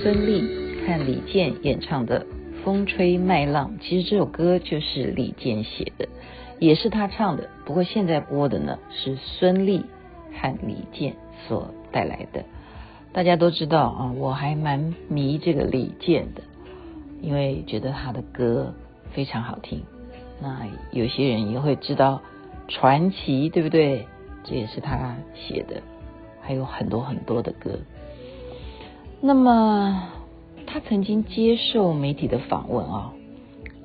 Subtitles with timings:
[0.00, 2.24] 孙俪和李健演唱的
[2.62, 3.72] 《风吹麦浪》。
[3.82, 6.08] 其实这首歌就是李健写的，
[6.60, 7.48] 也是他唱的。
[7.64, 9.82] 不过现在播的呢是孙俪
[10.32, 11.16] 和李健
[11.48, 12.44] 所带来的。
[13.12, 16.42] 大家都知道啊，我还蛮迷这个李健的，
[17.20, 18.72] 因为觉得他的歌
[19.10, 19.82] 非常好听。
[20.40, 22.22] 那有些人也会知道
[22.72, 24.06] 《传奇》，对不对？
[24.44, 25.82] 这也是他写的，
[26.40, 27.80] 还有很多很多的歌。
[29.20, 30.10] 那么
[30.66, 33.12] 他曾经接受媒体的访问啊，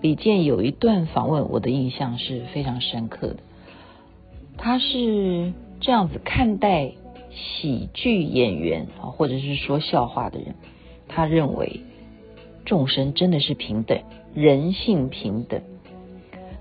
[0.02, 3.38] 李健有一段访问，我的印象是非常深刻的。
[4.58, 6.92] 他是这样子看待
[7.32, 10.54] 喜剧演员啊，或者是说笑话的人。
[11.08, 11.82] 他认为
[12.66, 14.00] 众生真的是平等，
[14.36, 15.62] 人性平等。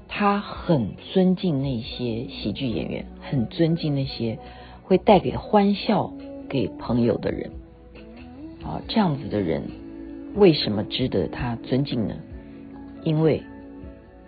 [0.09, 4.39] 他很尊敬那些喜剧演员，很尊敬那些
[4.83, 6.13] 会带给欢笑
[6.49, 7.51] 给朋友的人。
[8.65, 9.63] 啊，这样子的人
[10.35, 12.15] 为什么值得他尊敬呢？
[13.05, 13.43] 因为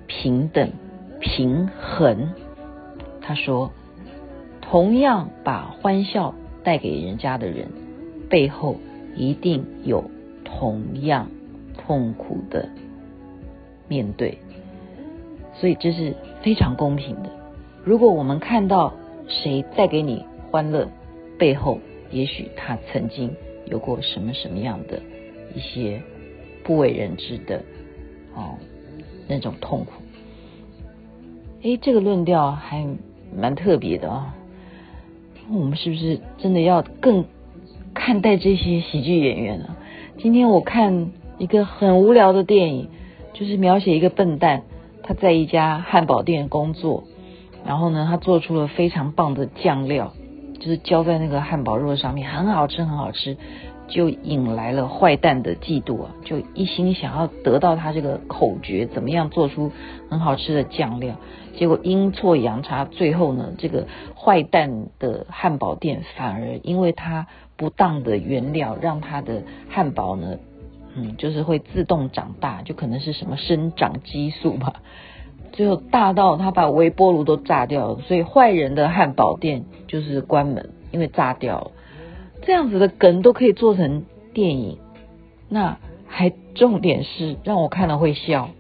[0.06, 0.70] 平等、
[1.20, 2.32] 平衡。
[3.20, 3.70] 他说，
[4.60, 7.68] 同样把欢笑带给人家的人，
[8.28, 8.76] 背后
[9.14, 10.04] 一定有
[10.44, 11.28] 同样
[11.78, 12.68] 痛苦的
[13.88, 14.38] 面对。
[15.54, 17.30] 所以这是非常公平的。
[17.84, 18.92] 如果我们看到
[19.28, 20.88] 谁带给你欢乐，
[21.38, 21.78] 背后
[22.10, 23.34] 也许他曾经
[23.66, 25.00] 有过什么什么样的
[25.54, 26.02] 一些
[26.62, 27.62] 不为人知的
[28.34, 28.56] 哦
[29.28, 29.92] 那种痛苦。
[31.62, 32.86] 诶，这个论调还
[33.34, 34.34] 蛮特别的啊。
[35.50, 37.24] 我们是不是真的要更
[37.92, 39.76] 看待这些喜剧演员呢？
[40.18, 42.88] 今天我看一个很无聊的电影，
[43.32, 44.62] 就是描写一个笨蛋。
[45.06, 47.04] 他在一家汉堡店工作，
[47.66, 50.14] 然后呢，他做出了非常棒的酱料，
[50.64, 53.36] 就是浇在那个汉堡肉上面，很好吃，很好吃，
[53.86, 56.14] 就引来了坏蛋的嫉妒啊！
[56.24, 59.70] 就一心想要得到他这个口诀，怎么样做出
[60.08, 61.16] 很好吃的酱料？
[61.54, 63.86] 结果阴错阳差，最后呢，这个
[64.16, 67.26] 坏蛋的汉堡店反而因为他
[67.58, 70.38] 不当的原料，让他的汉堡呢。
[70.96, 74.80] 嗯，就是会自动长大，就可能是什么生长激素吧。
[75.54, 81.70] 最后大到他把微波炉都炸掉了，所以坏人的汉堡店就是关门，因为炸掉了。
[82.42, 84.04] 这样子的梗都可以做成
[84.34, 84.78] 电影，
[85.48, 88.50] 那还重点是让我看了会笑，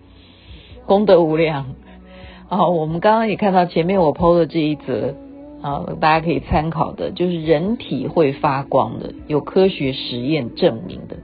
[0.86, 1.74] 功德无量
[2.48, 2.68] 啊！
[2.68, 5.14] 我们刚刚也看到前面我 PO 的这一则
[5.62, 11.16] 啊，大家可以参考的，就是人体会发光的，有科学实验证明的。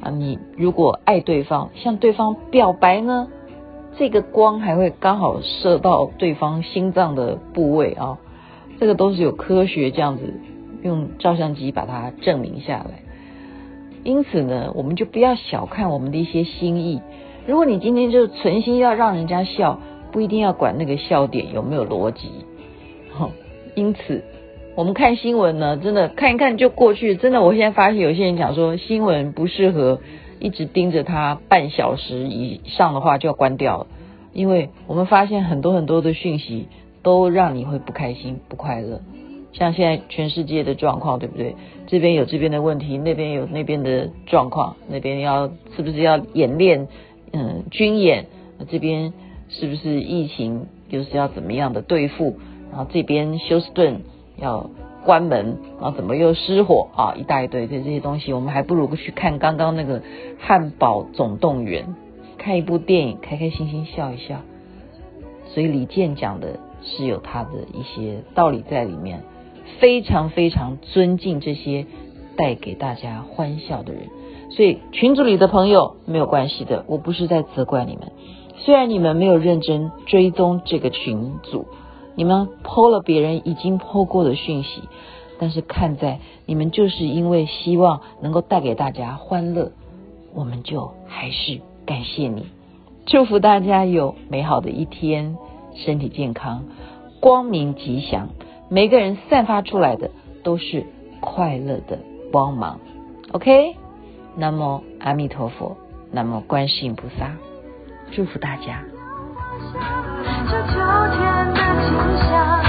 [0.00, 3.28] 啊，你如果爱对方，向对方表白呢，
[3.96, 8.18] 这个光还会刚好射到对方心脏的部位啊，
[8.80, 10.34] 这个都是有科学这样子
[10.82, 13.02] 用照相机把它证明下来。
[14.02, 17.00] 因此呢，我们就不要小看我们的一些心意。
[17.46, 19.80] 如果你今天就存心要让人家笑，
[20.12, 22.30] 不一定要管那个笑点有没有逻辑。
[23.10, 23.30] 好，
[23.74, 24.22] 因此。
[24.76, 27.14] 我们看新闻呢，真的看一看就过去。
[27.14, 30.00] 真的，我现在发现有些人讲说新闻不适合
[30.40, 33.86] 一直盯着它半小时以上的话就要关掉了，
[34.32, 36.68] 因为我们发现很多很多的讯息
[37.02, 39.00] 都让你会不开心、不快乐。
[39.52, 41.54] 像现在全世界的状况，对不对？
[41.86, 46.88] 这边有这边的问题，那边有那边的状况，那边要是不是要演练？
[47.32, 48.26] 嗯，军演，
[48.68, 49.12] 这边
[49.48, 52.36] 是不是疫情又是要怎么样的对付？
[52.70, 54.00] 然后这边休斯顿。
[54.36, 54.68] 要
[55.04, 57.14] 关门，然后怎么又失火啊？
[57.14, 60.00] 一大堆的这些东西，我们还不如去看刚刚那个
[60.38, 61.86] 《汉堡总动员》，
[62.38, 64.40] 看一部电影，开开心心笑一笑。
[65.46, 69.20] 所以李健讲的是有他的一些道理在里面，
[69.78, 71.86] 非常非常尊敬这些
[72.36, 74.08] 带给大家欢笑的人。
[74.50, 78.12] 所以群组里的朋友没有关系的，我不是在责怪你们，
[78.56, 81.66] 虽然你们没有认真追踪这个群组。
[82.16, 84.82] 你们 po 了别人已经 po 过的讯息，
[85.38, 89.72] 但是看在你们就是因为希望能够带给大家欢乐，
[90.34, 92.46] 我们就还是感谢你，
[93.06, 95.36] 祝福大家有美好的一天，
[95.74, 96.64] 身体健康，
[97.20, 98.28] 光明吉祥，
[98.68, 100.10] 每个人散发出来的
[100.42, 100.86] 都是
[101.20, 101.98] 快乐的
[102.30, 102.78] 光芒。
[103.32, 103.74] OK，
[104.36, 105.76] 那么阿弥陀佛，
[106.12, 107.32] 那么观世音菩萨，
[108.12, 108.84] 祝福大家。
[110.50, 110.74] 这秋
[111.16, 112.63] 天的景象。